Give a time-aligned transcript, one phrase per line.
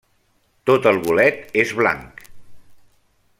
[0.69, 2.25] Tot el bolet és blanc.